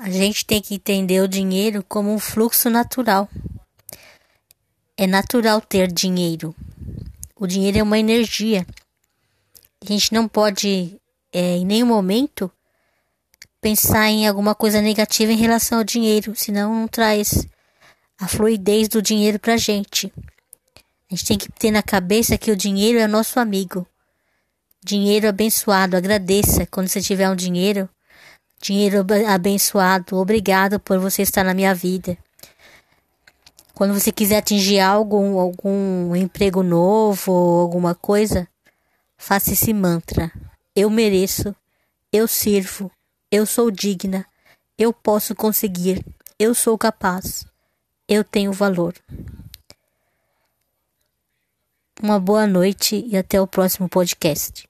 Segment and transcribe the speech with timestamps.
[0.00, 3.28] A gente tem que entender o dinheiro como um fluxo natural.
[4.96, 6.54] É natural ter dinheiro.
[7.34, 8.64] O dinheiro é uma energia.
[9.82, 10.96] A gente não pode,
[11.32, 12.48] é, em nenhum momento,
[13.60, 17.44] pensar em alguma coisa negativa em relação ao dinheiro, senão não traz
[18.20, 20.12] a fluidez do dinheiro pra gente.
[21.10, 23.84] A gente tem que ter na cabeça que o dinheiro é nosso amigo.
[24.80, 27.88] Dinheiro abençoado, agradeça quando você tiver um dinheiro.
[28.60, 32.18] Dinheiro abençoado, obrigado por você estar na minha vida.
[33.72, 38.48] Quando você quiser atingir algo, algum emprego novo, alguma coisa,
[39.16, 40.32] faça esse mantra.
[40.74, 41.54] Eu mereço,
[42.12, 42.90] eu sirvo,
[43.30, 44.26] eu sou digna,
[44.76, 46.04] eu posso conseguir,
[46.36, 47.46] eu sou capaz,
[48.08, 48.94] eu tenho valor.
[52.02, 54.68] Uma boa noite e até o próximo podcast.